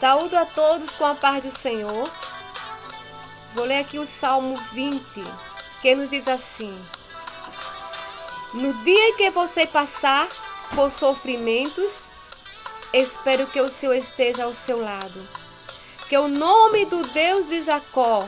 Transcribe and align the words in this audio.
Saúdo 0.00 0.34
a 0.34 0.46
todos 0.46 0.92
com 0.92 1.04
a 1.04 1.14
paz 1.14 1.44
do 1.44 1.54
Senhor. 1.54 2.10
Vou 3.54 3.66
ler 3.66 3.80
aqui 3.80 3.98
o 3.98 4.06
Salmo 4.06 4.56
20, 4.72 4.98
que 5.82 5.94
nos 5.94 6.08
diz 6.08 6.26
assim: 6.26 6.74
No 8.54 8.72
dia 8.82 9.08
em 9.08 9.16
que 9.16 9.28
você 9.28 9.66
passar 9.66 10.26
por 10.74 10.90
sofrimentos, 10.90 12.04
espero 12.94 13.46
que 13.46 13.60
o 13.60 13.68
Senhor 13.68 13.92
esteja 13.92 14.44
ao 14.44 14.54
seu 14.54 14.80
lado. 14.80 15.28
Que 16.08 16.16
o 16.16 16.28
nome 16.28 16.86
do 16.86 17.02
Deus 17.02 17.48
de 17.48 17.62
Jacó 17.62 18.26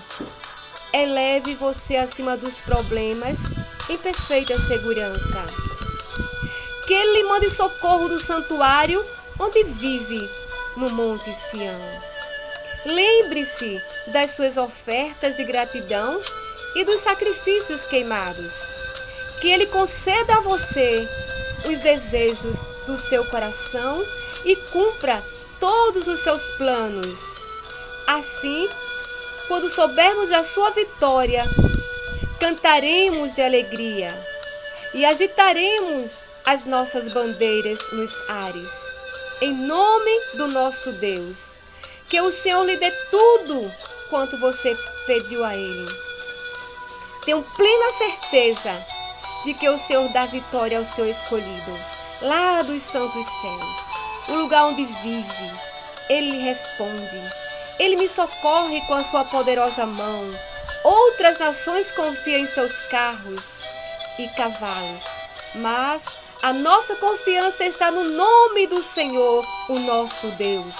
eleve 0.93 1.55
você 1.55 1.97
acima 1.97 2.37
dos 2.37 2.57
problemas 2.57 3.39
em 3.89 3.97
perfeita 3.97 4.55
segurança. 4.69 5.47
Que 6.87 6.93
ele 6.93 7.23
lhe 7.23 7.29
mande 7.31 7.49
socorro 7.49 8.11
do 8.11 8.19
santuário 8.19 9.03
onde 9.39 9.65
vive 9.65 10.43
no 10.77 10.91
Monte 10.91 11.33
Sião. 11.33 11.79
Lembre-se 12.85 13.81
das 14.09 14.33
suas 14.33 14.57
ofertas 14.57 15.37
de 15.37 15.45
gratidão 15.45 16.21
e 16.75 16.85
dos 16.85 17.01
sacrifícios 17.01 17.85
queimados. 17.85 18.53
Que 19.41 19.49
Ele 19.49 19.67
conceda 19.67 20.37
a 20.37 20.41
você 20.41 21.07
os 21.67 21.79
desejos 21.81 22.57
do 22.87 22.99
seu 22.99 23.25
coração 23.27 24.05
e 24.45 24.57
cumpra 24.57 25.23
todos 25.61 26.09
os 26.09 26.21
seus 26.21 26.43
planos. 26.57 27.19
Assim, 28.07 28.69
quando 29.47 29.69
soubermos 29.69 30.33
a 30.33 30.43
sua 30.43 30.71
vitória, 30.71 31.45
cantaremos 32.41 33.37
de 33.37 33.43
alegria 33.43 34.13
e 34.95 35.05
agitaremos 35.05 36.25
as 36.45 36.67
nossas 36.67 37.13
bandeiras 37.13 37.79
nos 37.93 38.13
ares 38.29 38.92
em 39.43 39.53
nome 39.53 40.21
do 40.35 40.47
nosso 40.47 40.93
Deus. 40.93 41.55
Que 42.09 42.21
o 42.21 42.31
Senhor 42.31 42.65
lhe 42.65 42.77
dê 42.77 42.93
tudo 43.11 43.73
quanto 44.09 44.39
você 44.39 44.77
pediu 45.05 45.45
a 45.45 45.57
Ele. 45.57 45.87
Tenho 47.25 47.43
plena 47.57 47.93
certeza 47.99 48.87
de 49.45 49.53
que 49.55 49.69
o 49.69 49.79
Senhor 49.79 50.09
dá 50.11 50.27
vitória 50.27 50.79
ao 50.79 50.85
seu 50.85 51.11
escolhido, 51.11 51.79
lá 52.21 52.63
dos 52.63 52.83
santos 52.85 53.27
céus, 53.41 54.29
o 54.29 54.35
lugar 54.35 54.67
onde 54.67 54.85
vive. 54.85 55.51
Ele 56.09 56.39
responde. 56.39 57.33
Ele 57.81 57.97
me 57.97 58.09
socorre 58.09 58.81
com 58.83 58.95
a 58.95 59.03
sua 59.03 59.25
poderosa 59.25 59.87
mão. 59.87 60.31
Outras 60.85 61.41
nações 61.41 61.91
confiam 61.91 62.39
em 62.39 62.47
seus 62.47 62.79
carros 62.91 63.63
e 64.21 64.29
cavalos, 64.37 65.03
mas 65.57 66.03
a 66.43 66.53
nossa 66.53 66.97
confiança 66.97 67.65
está 67.65 67.93
no 67.93 68.03
nome 68.03 68.67
do 68.67 68.83
Senhor, 68.83 69.47
o 69.69 69.79
nosso 69.79 70.27
Deus. 70.33 70.75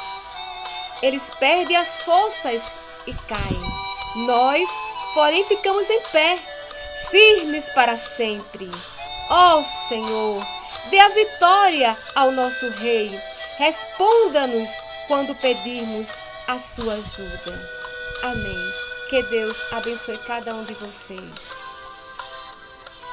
Eles 1.01 1.23
perdem 1.39 1.77
as 1.77 2.03
forças 2.03 2.61
e 3.07 3.15
caem. 3.15 4.27
Nós, 4.27 4.69
porém, 5.15 5.45
ficamos 5.45 5.89
em 5.89 6.01
pé, 6.11 6.37
firmes 7.11 7.65
para 7.75 7.97
sempre. 7.97 8.69
Ó 9.31 9.59
oh, 9.61 9.89
Senhor, 9.89 10.45
dê 10.91 10.99
a 10.99 11.09
vitória 11.09 11.97
ao 12.17 12.33
nosso 12.33 12.69
Rei. 12.71 13.17
Responda-nos 13.57 14.69
quando 15.07 15.33
pedirmos 15.37 16.09
a 16.49 16.59
sua 16.59 16.95
ajuda. 16.95 17.71
Amém. 18.25 18.73
Que 19.09 19.23
Deus 19.25 19.57
abençoe 19.73 20.19
cada 20.19 20.55
um 20.55 20.65
de 20.65 20.75
vocês. 20.75 21.62